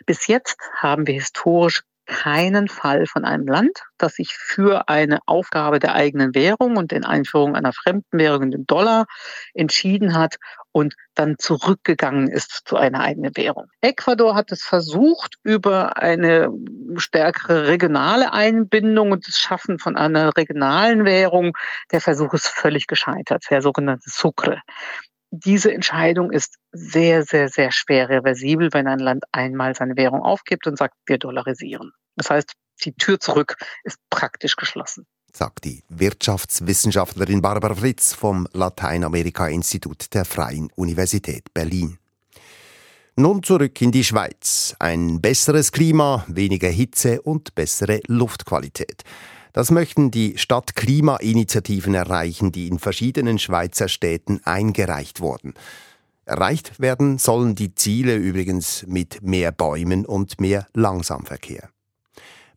[0.06, 5.78] Bis jetzt haben wir historisch keinen Fall von einem Land, das sich für eine Aufgabe
[5.78, 9.06] der eigenen Währung und den Einführung einer fremden Währung, den Dollar,
[9.54, 10.36] entschieden hat
[10.72, 13.66] und dann zurückgegangen ist zu einer eigenen Währung.
[13.80, 16.48] Ecuador hat es versucht über eine
[16.96, 21.56] stärkere regionale Einbindung und das Schaffen von einer regionalen Währung.
[21.92, 24.60] Der Versuch ist völlig gescheitert, der sogenannte Sucre
[25.34, 30.66] diese Entscheidung ist sehr, sehr, sehr schwer reversibel, wenn ein Land einmal seine Währung aufgibt
[30.66, 31.92] und sagt, wir dollarisieren.
[32.16, 32.52] Das heißt,
[32.84, 35.06] die Tür zurück ist praktisch geschlossen.
[35.32, 41.98] Sagt die Wirtschaftswissenschaftlerin Barbara Fritz vom Lateinamerika-Institut der Freien Universität Berlin.
[43.16, 44.76] Nun zurück in die Schweiz.
[44.78, 49.02] Ein besseres Klima, weniger Hitze und bessere Luftqualität.
[49.54, 55.54] Das möchten die Stadtklimainitiativen erreichen, die in verschiedenen Schweizer Städten eingereicht wurden.
[56.24, 61.70] Erreicht werden sollen die Ziele übrigens mit mehr Bäumen und mehr Langsamverkehr.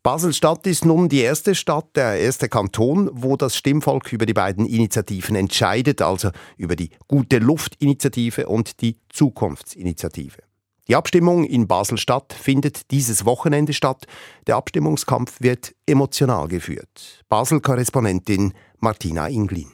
[0.02, 4.66] Basel-Stadt ist nun die erste Stadt, der erste Kanton, wo das Stimmvolk über die beiden
[4.66, 10.47] Initiativen entscheidet, also über die Gute Luft-Initiative und die Zukunftsinitiative.
[10.88, 14.06] Die Abstimmung in Basel-Stadt findet dieses Wochenende statt.
[14.46, 17.22] Der Abstimmungskampf wird emotional geführt.
[17.28, 19.70] Basel-Korrespondentin Martina Inglin.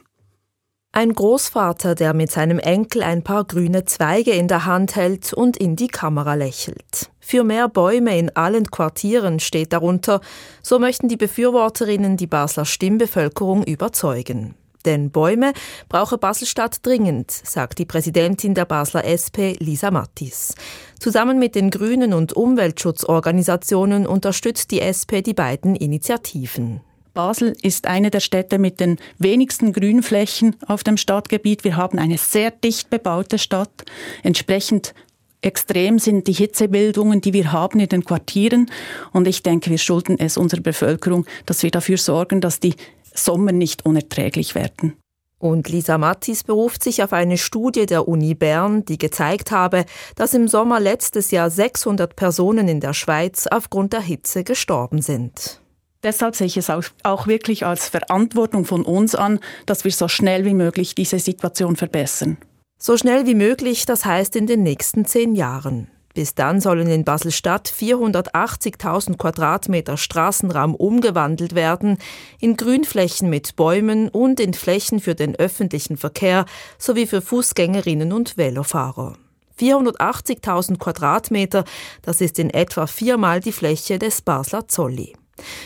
[0.91, 5.55] Ein Großvater, der mit seinem Enkel ein paar grüne Zweige in der Hand hält und
[5.55, 7.09] in die Kamera lächelt.
[7.19, 10.19] Für mehr Bäume in allen Quartieren steht darunter,
[10.61, 14.55] so möchten die Befürworterinnen die Basler Stimmbevölkerung überzeugen.
[14.85, 15.53] Denn Bäume
[15.89, 20.55] brauche Baselstadt dringend, sagt die Präsidentin der Basler SP, Lisa Mattis.
[20.99, 26.81] Zusammen mit den Grünen und Umweltschutzorganisationen unterstützt die SP die beiden Initiativen.
[27.15, 31.63] Basel ist eine der Städte mit den wenigsten Grünflächen auf dem Stadtgebiet.
[31.63, 33.85] Wir haben eine sehr dicht bebaute Stadt.
[34.21, 34.93] Entsprechend
[35.41, 38.69] extrem sind die Hitzebildungen, die wir haben in den Quartieren.
[39.13, 42.75] Und ich denke, wir schulden es unserer Bevölkerung, dass wir dafür sorgen, dass die
[43.15, 44.97] Sommer nicht unerträglich werden.
[45.37, 50.33] Und Lisa Mattis beruft sich auf eine Studie der Uni Bern, die gezeigt habe, dass
[50.33, 55.61] im Sommer letztes Jahr 600 Personen in der Schweiz aufgrund der Hitze gestorben sind.
[56.03, 60.45] Deshalb sehe ich es auch wirklich als Verantwortung von uns an, dass wir so schnell
[60.45, 62.37] wie möglich diese Situation verbessern.
[62.77, 65.89] So schnell wie möglich, das heißt in den nächsten zehn Jahren.
[66.15, 71.97] Bis dann sollen in Basel-Stadt 480.000 Quadratmeter Straßenraum umgewandelt werden
[72.39, 76.45] in Grünflächen mit Bäumen und in Flächen für den öffentlichen Verkehr
[76.77, 79.17] sowie für Fußgängerinnen und Velofahrer.
[79.59, 81.65] 480.000 Quadratmeter,
[82.01, 85.17] das ist in etwa viermal die Fläche des Basler Zolli.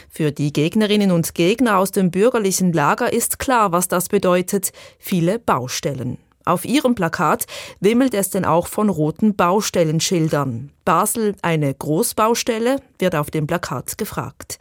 [0.10, 4.72] Für die Gegnerinnen und Gegner aus dem bürgerlichen Lager ist klar, was das bedeutet.
[4.98, 6.18] Viele Baustellen.
[6.46, 7.46] Auf ihrem Plakat
[7.80, 10.72] wimmelt es denn auch von roten Baustellenschildern.
[10.86, 14.58] Basel eine Großbaustelle, wird auf dem Plakat gefragt.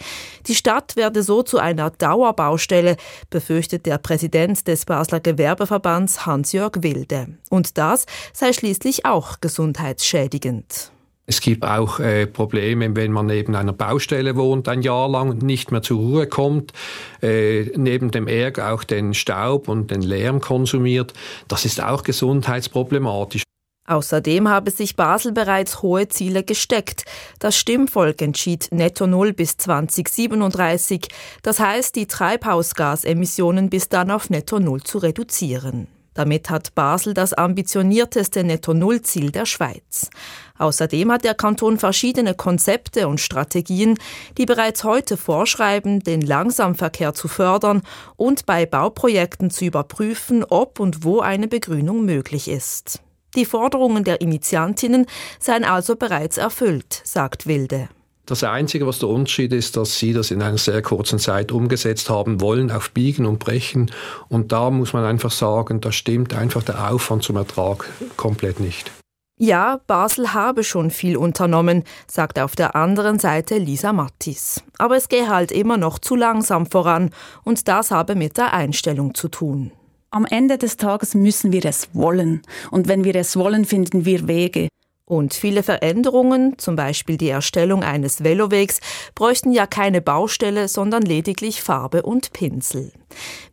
[0.47, 2.97] Die Stadt werde so zu einer Dauerbaustelle,
[3.31, 7.29] befürchtet der Präsident des Basler Gewerbeverbands Hans-Jörg Wilde.
[7.49, 10.93] Und das sei schließlich auch gesundheitsschädigend.
[11.31, 15.71] Es gibt auch äh, Probleme, wenn man neben einer Baustelle wohnt ein Jahr lang nicht
[15.71, 16.73] mehr zur Ruhe kommt,
[17.21, 21.13] äh, neben dem Ärger auch den Staub und den Lärm konsumiert.
[21.47, 23.43] Das ist auch gesundheitsproblematisch.
[23.87, 27.05] Außerdem habe sich Basel bereits hohe Ziele gesteckt.
[27.41, 31.09] Das Stimmvolk entschied Netto Null bis 2037,
[31.43, 35.89] das heißt, die Treibhausgasemissionen bis dann auf Netto Null zu reduzieren.
[36.19, 40.11] Damit hat Basel das ambitionierteste Netto-Null-Ziel der Schweiz.
[40.59, 43.97] Außerdem hat der Kanton verschiedene Konzepte und Strategien,
[44.37, 47.83] die bereits heute vorschreiben, den Langsamverkehr zu fördern
[48.17, 53.01] und bei Bauprojekten zu überprüfen, ob und wo eine Begrünung möglich ist.
[53.37, 55.07] Die Forderungen der Initiantinnen
[55.39, 57.89] seien also bereits erfüllt, sagt Wilde.
[58.29, 62.11] Das Einzige, was der Unterschied ist, dass sie das in einer sehr kurzen Zeit umgesetzt
[62.11, 63.91] haben wollen, auf Biegen und Brechen.
[64.29, 68.93] Und da muss man einfach sagen, da stimmt einfach der Aufwand zum Ertrag komplett nicht.
[69.41, 74.63] Ja, Basel habe schon viel unternommen, sagt auf der anderen Seite Lisa Mattis.
[74.77, 77.11] Aber es gehe halt immer noch zu langsam voran
[77.45, 79.73] und das habe mit der Einstellung zu tun.
[80.11, 82.43] Am Ende des Tages müssen wir es wollen.
[82.71, 84.69] Und wenn wir es wollen, finden wir Wege.
[85.09, 88.81] Und viele Veränderungen, zum Beispiel die Erstellung eines Velowegs,
[89.15, 92.93] bräuchten ja keine Baustelle, sondern lediglich Farbe und Pinsel.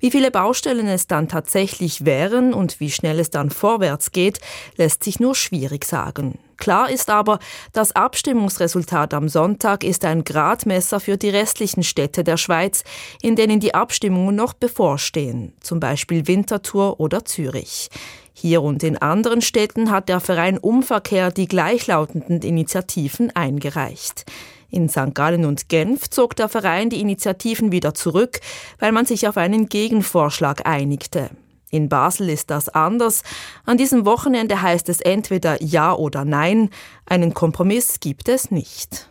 [0.02, 4.42] Wie viele Baustellen es dann tatsächlich wären und wie schnell es dann vorwärts geht,
[4.76, 6.38] lässt sich nur schwierig sagen.
[6.58, 7.40] Klar ist aber,
[7.74, 12.84] das Abstimmungsresultat am Sonntag ist ein Gradmesser für die restlichen Städte der Schweiz,
[13.22, 17.90] in denen die Abstimmungen noch bevorstehen, zum Beispiel Winterthur oder Zürich.
[18.34, 24.26] Hier und in anderen Städten hat der Verein Umverkehr die gleichlautenden Initiativen eingereicht.
[24.70, 25.14] In St.
[25.14, 28.42] Gallen und Genf zog der Verein die Initiativen wieder zurück,
[28.80, 31.30] weil man sich auf einen Gegenvorschlag einigte.
[31.76, 33.22] In Basel ist das anders.
[33.66, 36.70] An diesem Wochenende heißt es entweder Ja oder Nein.
[37.06, 39.10] Einen Kompromiss gibt es nicht.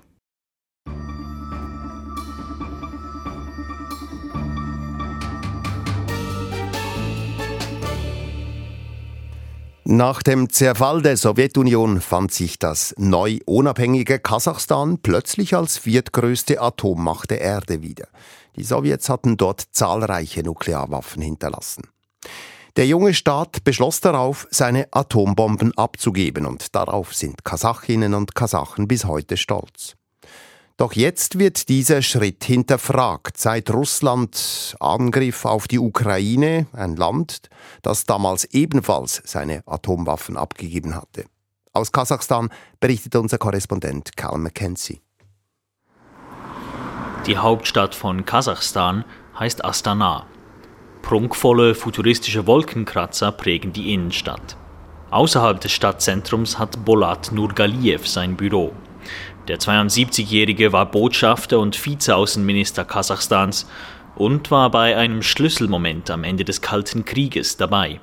[9.87, 17.31] Nach dem Zerfall der Sowjetunion fand sich das neu unabhängige Kasachstan plötzlich als viertgrößte Atommacht
[17.31, 18.09] der Erde wieder.
[18.57, 21.83] Die Sowjets hatten dort zahlreiche Nuklearwaffen hinterlassen.
[22.77, 29.05] Der junge Staat beschloss darauf, seine Atombomben abzugeben und darauf sind Kasachinnen und Kasachen bis
[29.05, 29.95] heute stolz.
[30.77, 37.49] Doch jetzt wird dieser Schritt hinterfragt, seit Russland Angriff auf die Ukraine, ein Land,
[37.83, 41.27] das damals ebenfalls seine Atomwaffen abgegeben hatte.
[41.73, 42.49] Aus Kasachstan
[42.81, 45.01] berichtet unser Korrespondent Cal McKenzie.
[47.27, 49.05] Die Hauptstadt von Kasachstan
[49.39, 50.27] heißt Astana.
[51.05, 54.57] Prunkvolle futuristische Wolkenkratzer prägen die Innenstadt.
[55.11, 58.73] Außerhalb des Stadtzentrums hat Bolat Nurgaliev sein Büro.
[59.47, 63.69] Der 72-Jährige war Botschafter und Vizeaußenminister Kasachstans
[64.17, 68.01] und war bei einem Schlüsselmoment am Ende des Kalten Krieges dabei.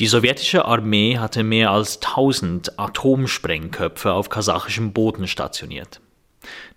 [0.00, 6.00] Die sowjetische Armee hatte mehr als 1000 Atomsprengköpfe auf kasachischem Boden stationiert.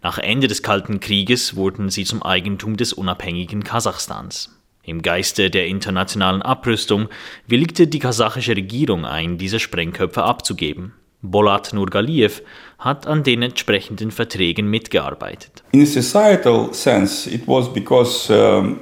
[0.03, 4.56] Nach Ende des Kalten Krieges wurden sie zum Eigentum des unabhängigen Kasachstans.
[4.87, 7.09] Im Geiste der internationalen Abrüstung
[7.45, 10.93] willigte die kasachische Regierung ein, diese Sprengköpfe abzugeben.
[11.21, 12.41] Bolat Nurgaliev
[12.79, 15.61] hat an den entsprechenden Verträgen mitgearbeitet.
[15.73, 18.79] In a societal sense, it was because um,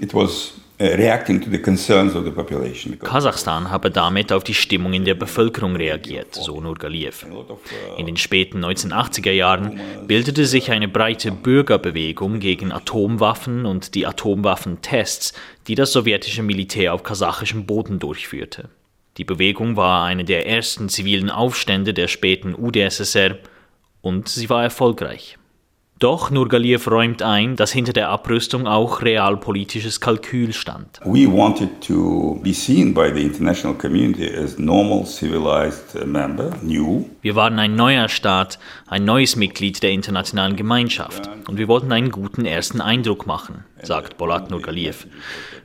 [0.00, 2.98] it was reacting to the concerns of the population.
[2.98, 7.26] Kasachstan habe damit auf die Stimmung in der Bevölkerung reagiert, so Nurgaliev.
[7.96, 15.32] In den späten 1980er Jahren bildete sich eine breite Bürgerbewegung gegen Atomwaffen und die Atomwaffentests,
[15.68, 18.68] die das sowjetische Militär auf kasachischem Boden durchführte.
[19.16, 23.38] Die Bewegung war eine der ersten zivilen Aufstände der späten UdSSR
[24.02, 25.38] und sie war erfolgreich.
[26.00, 31.00] Doch Nurgaliev räumt ein, dass hinter der Abrüstung auch realpolitisches Kalkül stand.
[31.04, 37.04] We wanted to be seen by the international community as normal civilized member, new.
[37.22, 42.10] Wir waren ein neuer Staat, ein neues Mitglied der internationalen Gemeinschaft und wir wollten einen
[42.10, 45.06] guten ersten Eindruck machen, sagt Bolat Nurgaliev.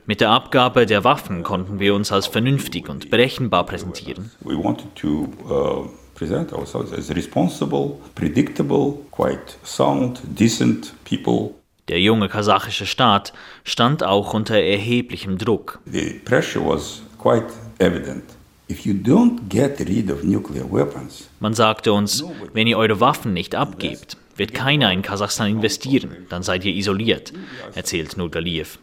[0.06, 4.30] Mit der Abgabe der Waffen konnten wir uns als vernünftig und berechenbar präsentieren.
[4.40, 5.88] We wanted to uh,
[6.20, 11.54] present ourselves as responsible, predictable, quite sound, decent people.
[11.88, 13.32] Der junge kasachische Staat
[13.64, 15.80] stand auch unter erheblichem Druck.
[15.90, 17.46] The pressure was quite
[17.78, 18.24] evident.
[18.68, 23.32] If you don't get rid of nuclear weapons, Man sagte uns, wenn ihr eure Waffen
[23.32, 27.32] nicht abgebt, wird keiner in Kasachstan investieren, dann seid ihr isoliert,
[27.74, 28.78] erzählt Nurgaliev.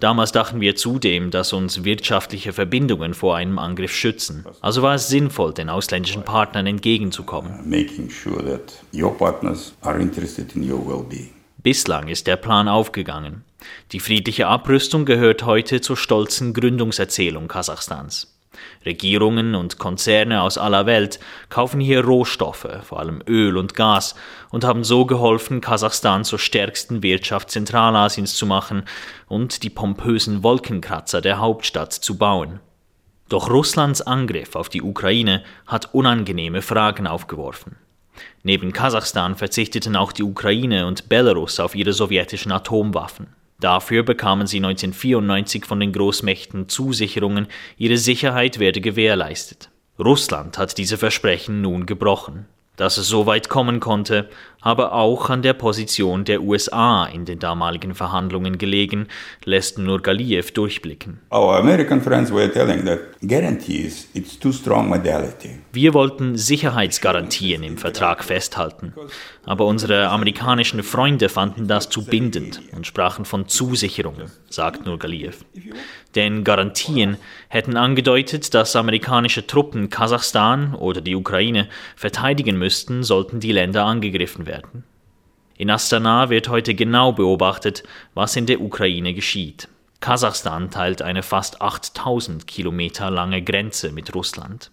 [0.00, 4.44] Damals dachten wir zudem, dass uns wirtschaftliche Verbindungen vor einem Angriff schützen.
[4.60, 7.68] Also war es sinnvoll, den ausländischen Partnern entgegenzukommen.
[11.60, 13.44] Bislang ist der Plan aufgegangen.
[13.90, 18.37] Die friedliche Abrüstung gehört heute zur stolzen Gründungserzählung Kasachstans.
[18.84, 24.14] Regierungen und Konzerne aus aller Welt kaufen hier Rohstoffe, vor allem Öl und Gas,
[24.50, 28.84] und haben so geholfen, Kasachstan zur stärksten Wirtschaft Zentralasiens zu machen
[29.26, 32.60] und die pompösen Wolkenkratzer der Hauptstadt zu bauen.
[33.28, 37.76] Doch Russlands Angriff auf die Ukraine hat unangenehme Fragen aufgeworfen.
[38.42, 43.28] Neben Kasachstan verzichteten auch die Ukraine und Belarus auf ihre sowjetischen Atomwaffen.
[43.60, 49.70] Dafür bekamen sie 1994 von den Großmächten Zusicherungen, ihre Sicherheit werde gewährleistet.
[49.98, 52.46] Russland hat diese Versprechen nun gebrochen.
[52.78, 54.28] Dass es so weit kommen konnte,
[54.60, 59.06] aber auch an der Position der USA in den damaligen Verhandlungen gelegen,
[59.44, 61.20] lässt Nurgaliev durchblicken.
[65.72, 68.94] Wir wollten Sicherheitsgarantien im Vertrag festhalten,
[69.44, 75.44] aber unsere amerikanischen Freunde fanden das zu bindend und sprachen von Zusicherungen, sagt Nurgaliev.
[76.14, 77.16] Denn Garantien
[77.48, 84.46] hätten angedeutet, dass amerikanische Truppen Kasachstan oder die Ukraine verteidigen müssten, sollten die Länder angegriffen
[84.46, 84.84] werden.
[85.56, 87.82] In Astana wird heute genau beobachtet,
[88.14, 89.68] was in der Ukraine geschieht.
[90.00, 94.70] Kasachstan teilt eine fast 8000 Kilometer lange Grenze mit Russland.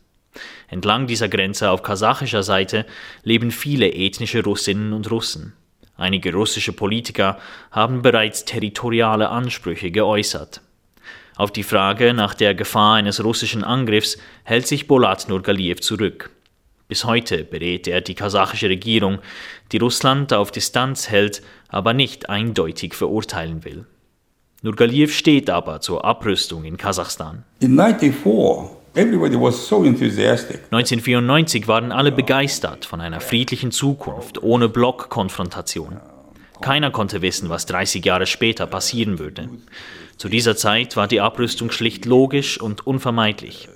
[0.68, 2.86] Entlang dieser Grenze auf kasachischer Seite
[3.24, 5.54] leben viele ethnische Russinnen und Russen.
[5.98, 7.40] Einige russische Politiker
[7.72, 10.62] haben bereits territoriale Ansprüche geäußert.
[11.38, 16.30] Auf die Frage nach der Gefahr eines russischen Angriffs hält sich Bolat Nurgaliev zurück.
[16.88, 19.20] Bis heute berät er die kasachische Regierung,
[19.72, 23.86] die Russland auf Distanz hält, aber nicht eindeutig verurteilen will.
[24.62, 27.44] Nurgaliev steht aber zur Abrüstung in Kasachstan.
[30.72, 36.00] In 1994 waren alle begeistert von einer friedlichen Zukunft ohne Blockkonfrontation.
[36.62, 39.50] Keiner konnte wissen, was 30 Jahre später passieren würde.
[40.18, 43.70] Zu dieser Zeit war die Abrüstung schlicht logisch und unvermeidlich,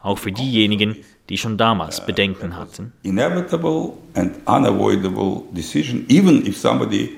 [0.00, 0.96] auch für diejenigen,
[1.28, 2.92] die schon damals Bedenken hatten.
[3.02, 7.16] Inevitable and unavoidable decision, even if somebody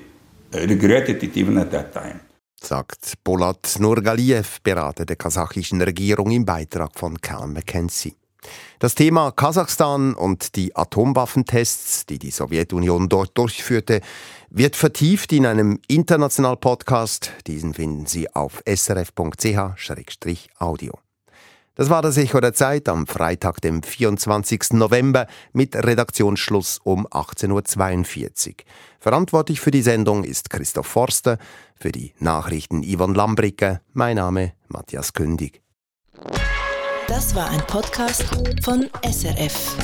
[0.55, 2.21] uh, regretted it even at that time
[2.67, 8.17] sagt Bolat Nurgaliev, Berater der kasachischen Regierung im Beitrag von Cal McKenzie.
[8.79, 14.01] Das Thema Kasachstan und die Atomwaffentests, die die Sowjetunion dort durchführte,
[14.51, 17.33] wird vertieft in einem International-Podcast.
[17.47, 19.47] Diesen finden Sie auf srf.ch-audio.
[21.77, 24.73] Das war das Echo der Zeit am Freitag, dem 24.
[24.73, 28.55] November mit Redaktionsschluss um 18.42 Uhr.
[28.99, 31.37] Verantwortlich für die Sendung ist Christoph Forster,
[31.79, 33.83] für die Nachrichten Yvonne Lambricke.
[33.93, 35.61] Mein Name Matthias Kündig.
[37.09, 38.25] Das war ein Podcast
[38.65, 39.77] von SRF.